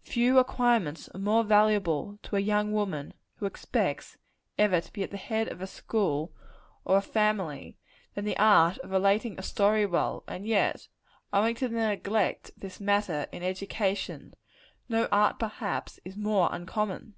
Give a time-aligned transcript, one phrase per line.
[0.00, 4.16] Few acquirements are more valuable to a young woman who expects
[4.56, 6.32] ever to be at the head of a school
[6.86, 7.76] or a family,
[8.14, 10.88] than the art of relating a story well; and yet,
[11.34, 14.32] owing to the neglect of this matter in education,
[14.88, 17.12] no art, perhaps, is more uncommon.